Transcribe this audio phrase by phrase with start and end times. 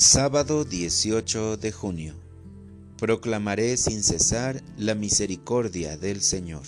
[0.00, 2.14] Sábado 18 de junio.
[2.98, 6.62] Proclamaré sin cesar la misericordia del Señor.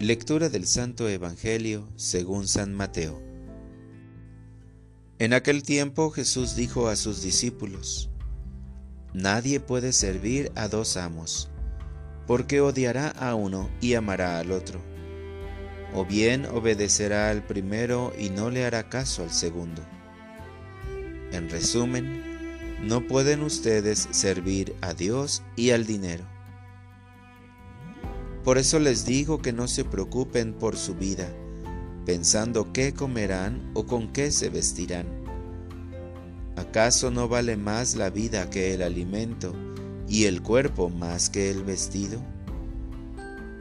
[0.00, 3.22] Lectura del Santo Evangelio según San Mateo.
[5.20, 8.10] En aquel tiempo Jesús dijo a sus discípulos,
[9.12, 11.50] Nadie puede servir a dos amos,
[12.26, 14.80] porque odiará a uno y amará al otro,
[15.94, 19.84] o bien obedecerá al primero y no le hará caso al segundo
[21.34, 22.34] en resumen,
[22.82, 26.24] no pueden ustedes servir a Dios y al dinero.
[28.42, 31.28] Por eso les digo que no se preocupen por su vida,
[32.04, 35.06] pensando qué comerán o con qué se vestirán.
[36.56, 39.54] ¿Acaso no vale más la vida que el alimento
[40.06, 42.22] y el cuerpo más que el vestido?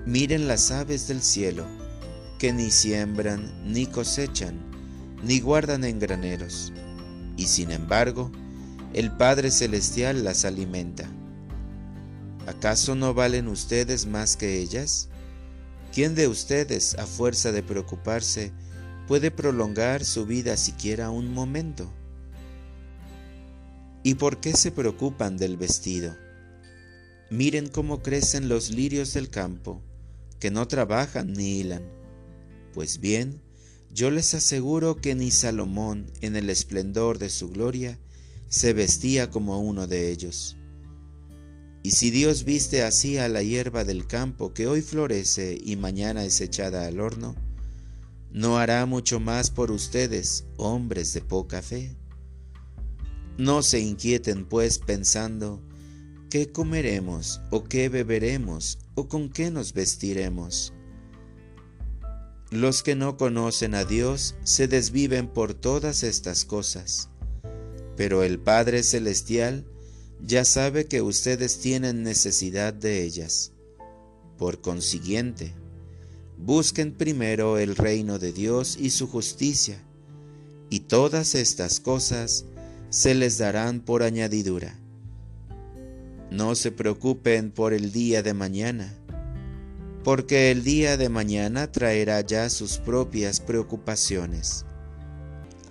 [0.06, 1.66] Miren las aves del cielo,
[2.38, 4.60] que ni siembran, ni cosechan,
[5.24, 6.74] ni guardan en graneros
[7.38, 8.32] y sin embargo,
[8.94, 11.10] el Padre Celestial las alimenta.
[12.46, 15.10] ¿Acaso no valen ustedes más que ellas?
[15.94, 18.52] ¿Quién de ustedes, a fuerza de preocuparse,
[19.08, 21.92] puede prolongar su vida siquiera un momento?
[24.04, 26.16] ¿Y por qué se preocupan del vestido?
[27.30, 29.82] Miren cómo crecen los lirios del campo,
[30.40, 31.84] que no trabajan ni hilan.
[32.74, 33.42] Pues bien,
[33.94, 38.00] yo les aseguro que ni Salomón, en el esplendor de su gloria,
[38.50, 40.58] se vestía como uno de ellos.
[41.84, 46.26] Y si Dios viste así a la hierba del campo que hoy florece y mañana
[46.26, 47.36] es echada al horno,
[48.32, 51.96] ¿no hará mucho más por ustedes, hombres de poca fe?
[53.38, 55.62] No se inquieten pues pensando,
[56.32, 60.74] ¿qué comeremos o qué beberemos o con qué nos vestiremos?
[62.54, 67.10] Los que no conocen a Dios se desviven por todas estas cosas,
[67.98, 69.66] pero el Padre Celestial
[70.24, 73.54] ya sabe que ustedes tienen necesidad de ellas.
[74.38, 75.56] Por consiguiente,
[76.38, 79.84] busquen primero el reino de Dios y su justicia,
[80.70, 82.46] y todas estas cosas
[82.92, 84.78] se les darán por añadidura.
[86.30, 88.96] No se preocupen por el día de mañana
[90.04, 94.66] porque el día de mañana traerá ya sus propias preocupaciones.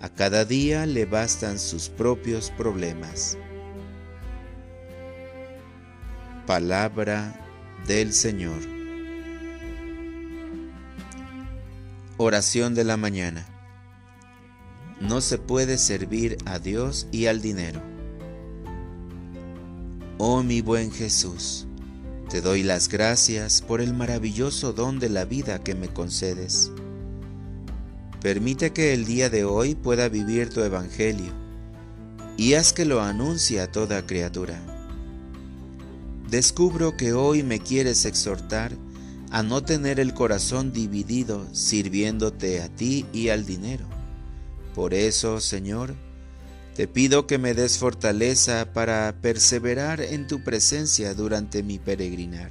[0.01, 3.37] A cada día le bastan sus propios problemas.
[6.47, 7.39] Palabra
[7.87, 8.59] del Señor.
[12.17, 13.45] Oración de la mañana.
[14.99, 17.81] No se puede servir a Dios y al dinero.
[20.17, 21.67] Oh mi buen Jesús,
[22.33, 26.71] te doy las gracias por el maravilloso don de la vida que me concedes.
[28.23, 31.31] Permite que el día de hoy pueda vivir tu Evangelio
[32.35, 34.59] y haz que lo anuncie a toda criatura.
[36.27, 38.71] Descubro que hoy me quieres exhortar
[39.29, 43.85] a no tener el corazón dividido sirviéndote a ti y al dinero.
[44.73, 45.93] Por eso, Señor,
[46.75, 52.49] te pido que me des fortaleza para perseverar en tu presencia durante mi peregrinar.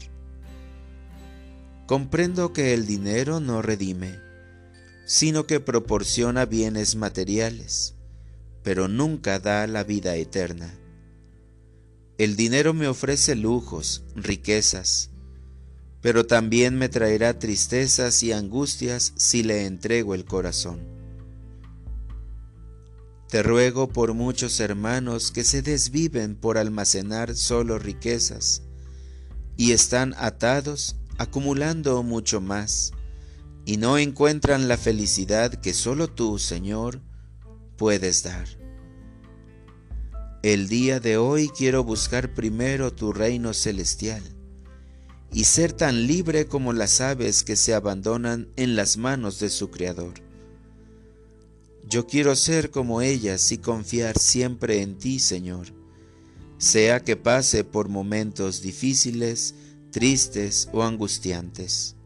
[1.87, 4.21] Comprendo que el dinero no redime,
[5.05, 7.97] sino que proporciona bienes materiales,
[8.63, 10.73] pero nunca da la vida eterna.
[12.17, 15.11] El dinero me ofrece lujos, riquezas,
[16.01, 20.92] pero también me traerá tristezas y angustias si le entrego el corazón.
[23.33, 28.61] Te ruego por muchos hermanos que se desviven por almacenar solo riquezas
[29.57, 32.93] y están atados acumulando mucho más
[33.65, 37.01] y no encuentran la felicidad que solo tú, Señor,
[37.79, 38.47] puedes dar.
[40.43, 44.23] El día de hoy quiero buscar primero tu reino celestial
[45.33, 49.71] y ser tan libre como las aves que se abandonan en las manos de su
[49.71, 50.32] Creador.
[51.89, 55.75] Yo quiero ser como ellas y confiar siempre en ti, Señor,
[56.59, 59.55] sea que pase por momentos difíciles,
[59.91, 61.97] tristes o angustiantes.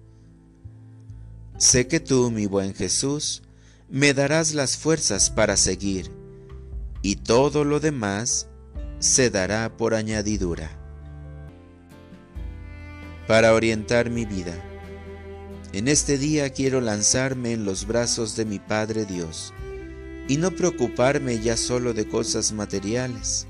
[1.59, 3.43] Sé que tú, mi buen Jesús,
[3.89, 6.11] me darás las fuerzas para seguir,
[7.03, 8.49] y todo lo demás
[8.99, 10.71] se dará por añadidura.
[13.29, 14.55] Para orientar mi vida,
[15.73, 19.53] en este día quiero lanzarme en los brazos de mi Padre Dios,
[20.29, 23.47] y no preocuparme ya solo de cosas materiales,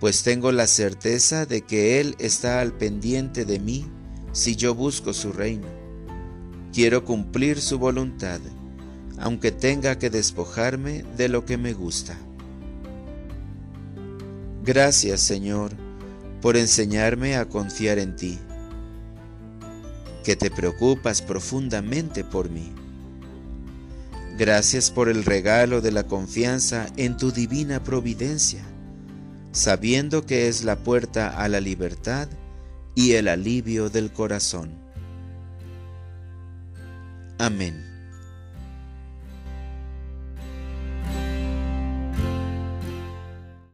[0.00, 3.86] pues tengo la certeza de que Él está al pendiente de mí
[4.32, 5.68] si yo busco su reino.
[6.72, 8.40] Quiero cumplir su voluntad,
[9.18, 12.18] aunque tenga que despojarme de lo que me gusta.
[14.64, 15.72] Gracias, Señor,
[16.40, 18.38] por enseñarme a confiar en ti,
[20.24, 22.72] que te preocupas profundamente por mí.
[24.36, 28.64] Gracias por el regalo de la confianza en tu divina providencia,
[29.52, 32.28] sabiendo que es la puerta a la libertad
[32.96, 34.72] y el alivio del corazón.
[37.38, 37.93] Amén.